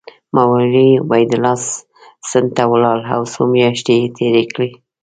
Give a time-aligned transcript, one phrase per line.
[0.35, 1.55] مولوي عبیدالله
[2.29, 4.69] سند ته ولاړ او څو میاشتې یې تېرې کړې.